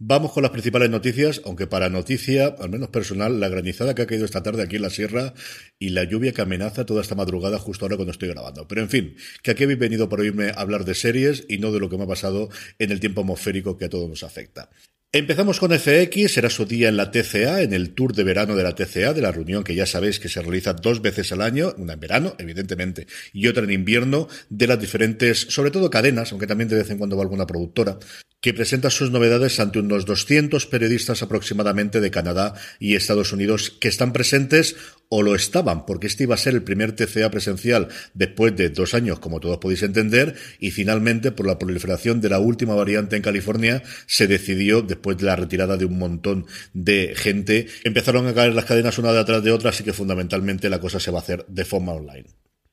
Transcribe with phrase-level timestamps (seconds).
[0.00, 4.06] Vamos con las principales noticias, aunque para noticia, al menos personal, la granizada que ha
[4.06, 5.34] caído esta tarde aquí en la sierra
[5.80, 8.68] y la lluvia que amenaza toda esta madrugada justo ahora cuando estoy grabando.
[8.68, 11.80] Pero en fin, que aquí habéis venido para oírme hablar de series y no de
[11.80, 14.70] lo que me ha pasado en el tiempo atmosférico que a todos nos afecta.
[15.10, 18.62] Empezamos con FX, será su día en la TCA, en el tour de verano de
[18.62, 21.74] la TCA, de la reunión que ya sabéis que se realiza dos veces al año,
[21.76, 26.46] una en verano, evidentemente, y otra en invierno, de las diferentes, sobre todo cadenas, aunque
[26.46, 27.98] también de vez en cuando va alguna productora,
[28.40, 33.88] que presenta sus novedades ante unos 200 periodistas aproximadamente de Canadá y Estados Unidos que
[33.88, 34.76] están presentes
[35.08, 38.94] o lo estaban, porque este iba a ser el primer TCA presencial después de dos
[38.94, 43.22] años, como todos podéis entender, y finalmente, por la proliferación de la última variante en
[43.22, 48.54] California, se decidió, después de la retirada de un montón de gente, empezaron a caer
[48.54, 51.46] las cadenas una detrás de otra, así que fundamentalmente la cosa se va a hacer
[51.48, 52.26] de forma online.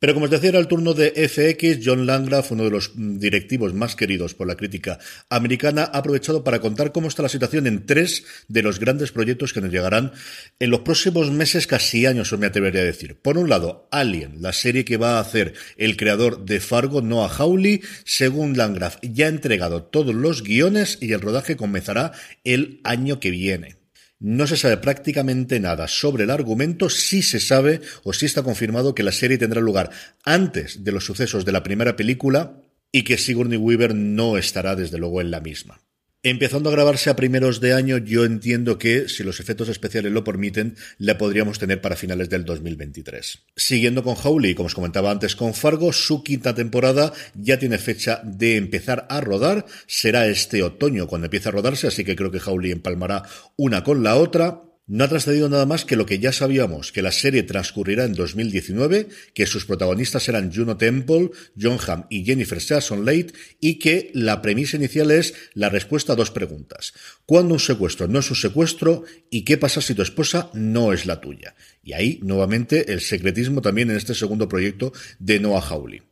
[0.05, 1.79] Pero como os decía, era el turno de FX.
[1.83, 4.99] John Landgraf, uno de los mm, directivos más queridos por la crítica
[5.31, 9.51] americana, ha aprovechado para contar cómo está la situación en tres de los grandes proyectos
[9.51, 10.11] que nos llegarán
[10.59, 13.17] en los próximos meses, casi años, os me atrevería a decir.
[13.19, 17.33] Por un lado, Alien, la serie que va a hacer el creador de Fargo, Noah
[17.39, 17.81] Hawley.
[18.03, 22.11] Según Landgraf, ya ha entregado todos los guiones y el rodaje comenzará
[22.43, 23.84] el año que viene.
[24.27, 28.95] No se sabe prácticamente nada sobre el argumento, sí se sabe o sí está confirmado
[28.95, 29.91] que la serie tendrá lugar
[30.23, 32.59] antes de los sucesos de la primera película
[32.91, 35.79] y que Sigourney Weaver no estará desde luego en la misma.
[36.27, 40.23] Empezando a grabarse a primeros de año, yo entiendo que, si los efectos especiales lo
[40.23, 43.43] permiten, la podríamos tener para finales del 2023.
[43.55, 48.21] Siguiendo con Howley, como os comentaba antes con Fargo, su quinta temporada ya tiene fecha
[48.23, 49.67] de empezar a rodar.
[49.85, 53.21] Será este otoño cuando empiece a rodarse, así que creo que Howley empalmará
[53.55, 54.64] una con la otra.
[54.87, 58.13] No ha trascendido nada más que lo que ya sabíamos, que la serie transcurrirá en
[58.13, 64.11] 2019, que sus protagonistas serán Juno Temple, John Hamm y Jennifer Jason Leigh, y que
[64.13, 66.93] la premisa inicial es la respuesta a dos preguntas.
[67.25, 69.03] ¿Cuándo un secuestro no es un secuestro?
[69.31, 71.55] ¿Y qué pasa si tu esposa no es la tuya?
[71.83, 76.03] Y ahí, nuevamente, el secretismo también en este segundo proyecto de Noah Hawley.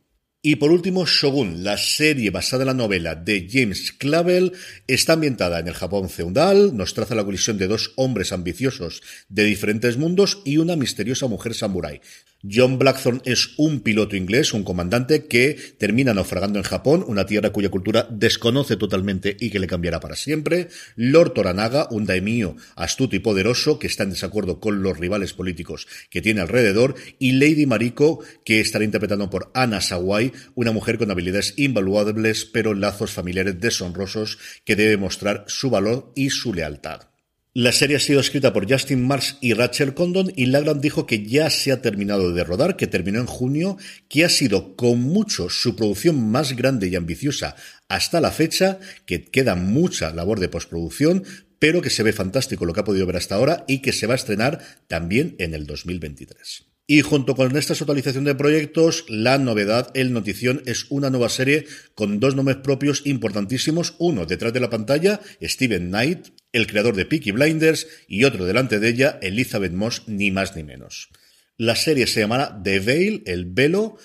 [0.46, 4.52] Y por último, Shogun, la serie basada en la novela de James Clavell,
[4.86, 9.00] está ambientada en el Japón feudal, nos traza la colisión de dos hombres ambiciosos
[9.30, 12.02] de diferentes mundos y una misteriosa mujer samurái.
[12.48, 17.50] John Blackthorne es un piloto inglés, un comandante que termina naufragando en Japón, una tierra
[17.50, 20.68] cuya cultura desconoce totalmente y que le cambiará para siempre.
[20.94, 25.86] Lord Toranaga, un daimyo astuto y poderoso que está en desacuerdo con los rivales políticos
[26.10, 26.96] que tiene alrededor.
[27.18, 32.74] Y Lady Mariko, que estará interpretando por Anna Sawai, una mujer con habilidades invaluables pero
[32.74, 37.13] lazos familiares deshonrosos que debe mostrar su valor y su lealtad.
[37.56, 41.24] La serie ha sido escrita por Justin Marsh y Rachel Condon y Lagran dijo que
[41.24, 43.76] ya se ha terminado de rodar, que terminó en junio,
[44.08, 47.54] que ha sido con mucho su producción más grande y ambiciosa
[47.88, 51.22] hasta la fecha, que queda mucha labor de postproducción,
[51.60, 54.08] pero que se ve fantástico lo que ha podido ver hasta ahora y que se
[54.08, 54.58] va a estrenar
[54.88, 56.64] también en el 2023.
[56.88, 61.66] Y junto con esta actualización de proyectos, la novedad, el notición, es una nueva serie
[61.94, 63.94] con dos nombres propios importantísimos.
[64.00, 68.80] Uno detrás de la pantalla, Steven Knight, el creador de Peaky Blinders, y otro delante
[68.80, 71.10] de ella, Elizabeth Moss, ni más ni menos.
[71.58, 73.98] La serie se llamará The Veil, el velo,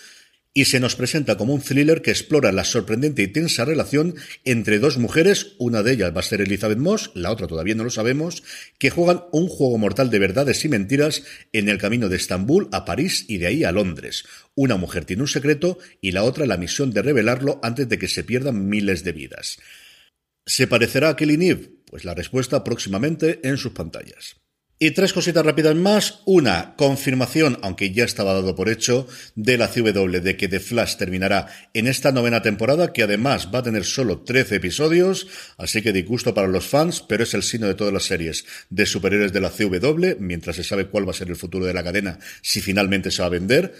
[0.52, 4.16] y se nos presenta como un thriller que explora la sorprendente y tensa relación
[4.46, 7.84] entre dos mujeres, una de ellas va a ser Elizabeth Moss, la otra todavía no
[7.84, 8.44] lo sabemos,
[8.80, 11.24] que juegan un juego mortal de verdades y mentiras
[11.54, 14.26] en el camino de Estambul a París y de ahí a Londres.
[14.56, 18.08] Una mujer tiene un secreto y la otra la misión de revelarlo antes de que
[18.08, 19.60] se pierdan miles de vidas.
[20.50, 21.70] ¿Se parecerá a Killing Eve?
[21.86, 24.38] Pues la respuesta próximamente en sus pantallas.
[24.80, 26.22] Y tres cositas rápidas más.
[26.26, 30.96] Una, confirmación, aunque ya estaba dado por hecho, de la CW de que The Flash
[30.96, 35.28] terminará en esta novena temporada, que además va a tener solo 13 episodios,
[35.60, 38.88] así que disgusto para los fans, pero es el sino de todas las series de
[38.88, 41.84] superiores de la CW, mientras se sabe cuál va a ser el futuro de la
[41.84, 43.76] cadena, si finalmente se va a vender.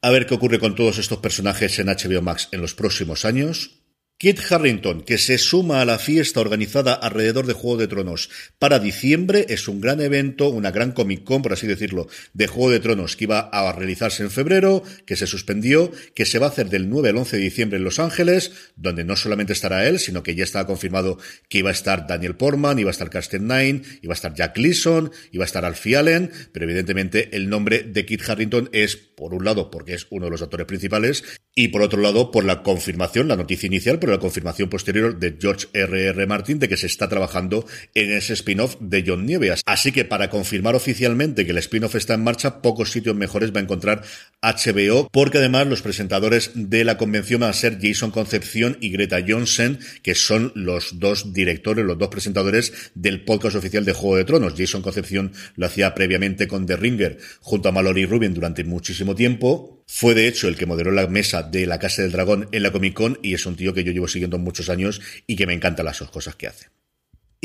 [0.00, 3.83] A ver qué ocurre con todos estos personajes en HBO Max en los próximos años.
[4.24, 8.30] Kit Harrington, que se suma a la fiesta organizada alrededor de Juego de Tronos.
[8.58, 12.70] Para diciembre, es un gran evento, una gran Comic Con, por así decirlo, de Juego
[12.70, 16.48] de Tronos que iba a realizarse en febrero, que se suspendió, que se va a
[16.48, 19.98] hacer del 9 al 11 de diciembre en Los Ángeles, donde no solamente estará él,
[19.98, 21.18] sino que ya estaba confirmado
[21.50, 24.56] que iba a estar Daniel Portman, iba a estar Carsten Nine, iba a estar Jack
[24.56, 29.34] Leeson, iba a estar Alfie Allen, pero evidentemente el nombre de Kit Harrington es, por
[29.34, 31.24] un lado, porque es uno de los actores principales,
[31.56, 35.36] y por otro lado, por la confirmación, la noticia inicial, pero la confirmación posterior de
[35.40, 36.06] George R.
[36.06, 36.26] R.
[36.26, 37.64] Martin de que se está trabajando
[37.94, 39.62] en ese spin-off de John Nieves.
[39.64, 43.60] Así que para confirmar oficialmente que el spin-off está en marcha, pocos sitios mejores va
[43.60, 44.02] a encontrar
[44.42, 49.24] HBO, porque además los presentadores de la convención van a ser Jason Concepción y Greta
[49.26, 54.24] Johnson, que son los dos directores, los dos presentadores del podcast oficial de Juego de
[54.24, 54.54] Tronos.
[54.56, 59.73] Jason Concepción lo hacía previamente con The Ringer junto a Mallory Rubin durante muchísimo tiempo.
[59.86, 62.72] Fue de hecho el que moderó la mesa de la Casa del Dragón en la
[62.72, 65.54] Comic Con y es un tío que yo llevo siguiendo muchos años y que me
[65.54, 66.73] encantan las cosas que hace.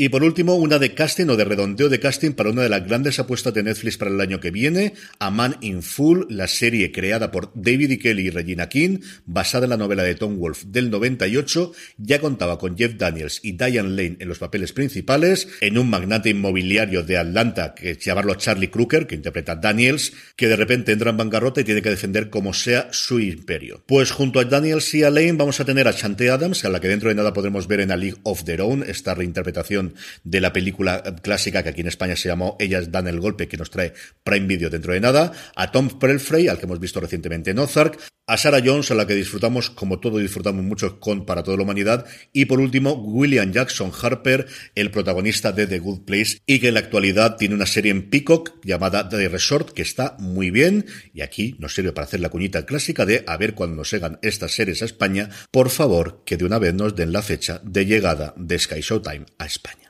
[0.00, 2.86] Y por último, una de casting o de redondeo de casting para una de las
[2.86, 6.90] grandes apuestas de Netflix para el año que viene, A Man in Full, la serie
[6.90, 7.98] creada por David E.
[7.98, 12.56] Kelly y Regina King, basada en la novela de Tom Wolfe del 98, ya contaba
[12.56, 17.18] con Jeff Daniels y Diane Lane en los papeles principales, en un magnate inmobiliario de
[17.18, 21.60] Atlanta, que llamarlo Charlie Crooker, que interpreta a Daniels, que de repente entra en bancarrota
[21.60, 23.84] y tiene que defender como sea su imperio.
[23.86, 26.80] Pues junto a Daniels y a Lane vamos a tener a Chante Adams, a la
[26.80, 29.89] que dentro de nada podremos ver en A League of Their Own, esta reinterpretación
[30.24, 33.56] de la película clásica que aquí en España se llamó Ellas dan el golpe, que
[33.56, 37.50] nos trae Prime Video dentro de nada, a Tom Pelfrey, al que hemos visto recientemente
[37.50, 37.98] en Ozark,
[38.30, 41.64] a Sarah Jones, a la que disfrutamos, como todo disfrutamos mucho con Para toda la
[41.64, 44.46] humanidad, y por último, William Jackson Harper,
[44.76, 48.08] el protagonista de The Good Place, y que en la actualidad tiene una serie en
[48.08, 52.28] Peacock llamada The Resort, que está muy bien, y aquí nos sirve para hacer la
[52.28, 56.36] cuñita clásica de a ver cuando nos llegan estas series a España, por favor, que
[56.36, 59.89] de una vez nos den la fecha de llegada de Sky Showtime a España.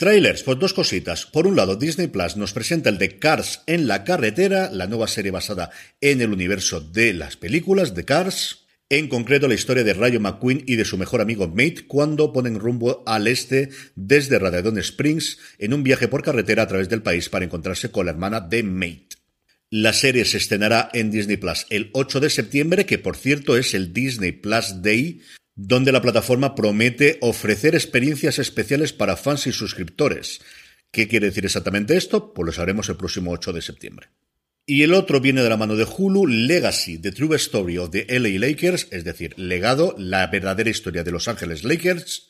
[0.00, 1.26] Trailers, pues dos cositas.
[1.26, 5.06] Por un lado, Disney Plus nos presenta el de Cars en la carretera, la nueva
[5.06, 8.64] serie basada en el universo de las películas de Cars.
[8.88, 12.58] En concreto, la historia de Rayo McQueen y de su mejor amigo Mate cuando ponen
[12.58, 17.28] rumbo al este desde Radadon Springs en un viaje por carretera a través del país
[17.28, 19.08] para encontrarse con la hermana de Mate.
[19.68, 23.74] La serie se estrenará en Disney Plus el 8 de septiembre, que por cierto es
[23.74, 25.20] el Disney Plus Day,
[25.54, 30.40] donde la plataforma promete ofrecer experiencias especiales para fans y suscriptores.
[30.90, 32.32] ¿Qué quiere decir exactamente esto?
[32.32, 34.08] Pues lo sabremos el próximo 8 de septiembre.
[34.66, 38.06] Y el otro viene de la mano de Hulu, Legacy, The True Story of the
[38.08, 42.29] LA Lakers, es decir, legado, la verdadera historia de Los Ángeles Lakers,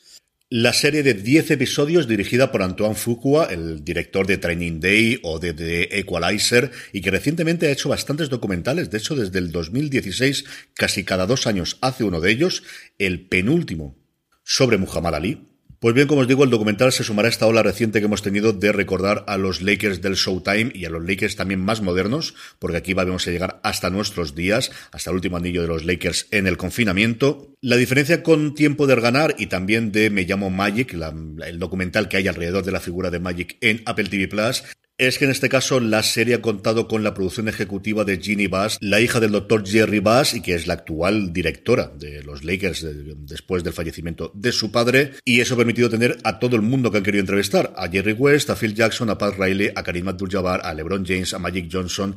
[0.51, 5.39] la serie de 10 episodios dirigida por Antoine Fuqua, el director de Training Day o
[5.39, 8.89] de The Equalizer, y que recientemente ha hecho bastantes documentales.
[8.89, 10.43] De hecho, desde el 2016,
[10.73, 12.63] casi cada dos años hace uno de ellos,
[12.99, 13.97] el penúltimo
[14.43, 15.50] sobre Muhammad Ali,
[15.81, 18.21] pues bien, como os digo, el documental se sumará a esta ola reciente que hemos
[18.21, 22.35] tenido de recordar a los Lakers del Showtime y a los Lakers también más modernos,
[22.59, 26.27] porque aquí vamos a llegar hasta nuestros días, hasta el último anillo de los Lakers
[26.29, 27.55] en el confinamiento.
[27.61, 32.17] La diferencia con Tiempo de Ganar y también de Me llamo Magic, el documental que
[32.17, 34.63] hay alrededor de la figura de Magic en Apple TV Plus,
[35.07, 38.45] es que en este caso la serie ha contado con la producción ejecutiva de Ginny
[38.45, 42.43] Bass, la hija del doctor Jerry Bass y que es la actual directora de los
[42.43, 42.85] Lakers
[43.17, 45.13] después del fallecimiento de su padre.
[45.25, 48.13] Y eso ha permitido tener a todo el mundo que han querido entrevistar, a Jerry
[48.13, 51.67] West, a Phil Jackson, a Pat Riley, a Karim Abdul-Jabbar, a LeBron James, a Magic
[51.71, 52.15] Johnson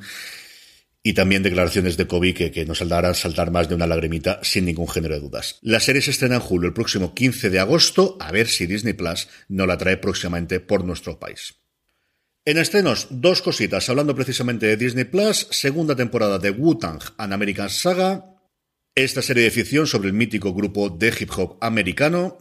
[1.02, 4.66] y también declaraciones de Kobe que, que nos harán saltar más de una lagrimita sin
[4.66, 5.58] ningún género de dudas.
[5.62, 8.92] La serie se estrena en julio, el próximo 15 de agosto, a ver si Disney
[8.92, 11.63] Plus no la trae próximamente por nuestro país.
[12.46, 17.70] En estrenos, dos cositas, hablando precisamente de Disney Plus, segunda temporada de Wu-Tang An American
[17.70, 18.36] Saga,
[18.94, 22.36] esta serie de ficción sobre el mítico grupo de hip hop americano,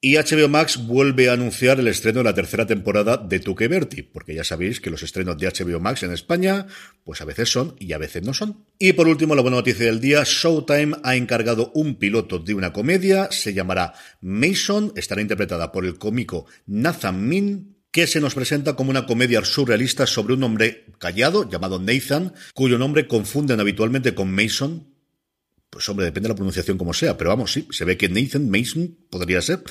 [0.00, 4.00] y HBO Max vuelve a anunciar el estreno de la tercera temporada de Tuque Berti,
[4.00, 6.66] porque ya sabéis que los estrenos de HBO Max en España,
[7.04, 8.64] pues a veces son y a veces no son.
[8.78, 12.72] Y por último, la buena noticia del día, Showtime ha encargado un piloto de una
[12.72, 13.92] comedia, se llamará
[14.22, 19.44] Mason, estará interpretada por el cómico Nathan Min, que se nos presenta como una comedia
[19.44, 24.86] surrealista sobre un hombre callado llamado Nathan, cuyo nombre confunden habitualmente con Mason,
[25.68, 28.48] pues hombre, depende de la pronunciación como sea, pero vamos, sí, se ve que Nathan
[28.50, 29.62] Mason podría ser.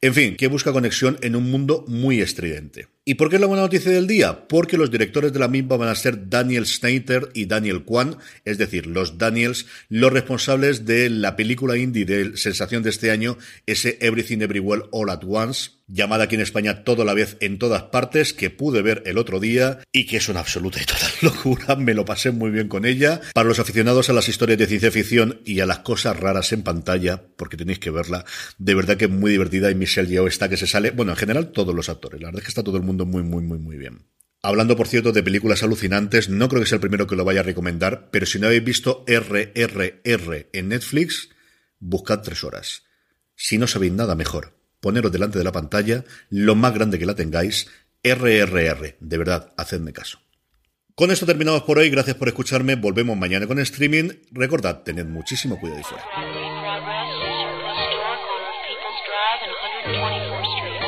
[0.00, 2.88] En fin, que busca conexión en un mundo muy estridente.
[3.04, 4.46] ¿Y por qué es la buena noticia del día?
[4.46, 8.58] Porque los directores de la misma van a ser Daniel Snyder y Daniel Kwan, es
[8.58, 13.98] decir, los Daniels, los responsables de la película indie de sensación de este año, ese
[14.00, 18.32] Everything Everywhere All at Once, llamada aquí en España Todo la vez en todas partes,
[18.32, 21.94] que pude ver el otro día y que es una absoluta y total locura, me
[21.94, 23.20] lo pasé muy bien con ella.
[23.34, 26.62] Para los aficionados a las historias de ciencia ficción y a las cosas raras en
[26.62, 28.24] pantalla, porque tenéis que verla,
[28.58, 31.52] de que es muy divertida y Michelle Yeoh está que se sale, bueno, en general
[31.52, 33.76] todos los actores, la verdad es que está todo el mundo muy, muy, muy, muy
[33.76, 34.06] bien.
[34.42, 37.40] Hablando, por cierto, de películas alucinantes, no creo que sea el primero que lo vaya
[37.40, 41.30] a recomendar, pero si no habéis visto RRR en Netflix,
[41.78, 42.82] buscad tres horas.
[43.36, 47.14] Si no sabéis nada mejor, poneros delante de la pantalla, lo más grande que la
[47.14, 47.68] tengáis,
[48.02, 48.96] RRR.
[48.98, 50.18] De verdad, hacedme caso.
[50.94, 54.10] Con esto terminamos por hoy, gracias por escucharme, volvemos mañana con streaming.
[54.32, 56.04] Recordad, tened muchísimo cuidado y fuera.
[59.12, 59.52] Drive and
[59.92, 60.81] 124th Street.